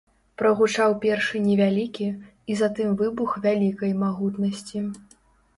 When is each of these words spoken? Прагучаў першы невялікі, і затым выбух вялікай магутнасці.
Прагучаў 0.41 0.93
першы 1.03 1.41
невялікі, 1.49 2.07
і 2.53 2.57
затым 2.63 2.97
выбух 3.03 3.37
вялікай 3.45 3.95
магутнасці. 4.03 4.83